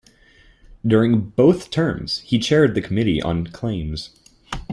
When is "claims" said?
3.45-4.19